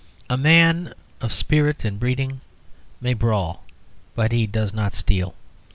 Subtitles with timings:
[0.31, 2.41] A man of spirit and breeding
[3.01, 3.63] may brawl,
[4.15, 5.35] but he does not steal.